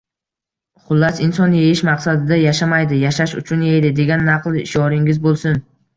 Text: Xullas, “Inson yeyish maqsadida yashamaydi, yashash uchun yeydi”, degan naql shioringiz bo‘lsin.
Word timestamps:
Xullas, 0.85 1.19
“Inson 1.25 1.51
yeyish 1.57 1.83
maqsadida 1.89 2.39
yashamaydi, 2.45 2.97
yashash 3.03 3.35
uchun 3.43 3.67
yeydi”, 3.69 3.93
degan 4.01 4.27
naql 4.31 4.59
shioringiz 4.73 5.21
bo‘lsin. 5.29 5.63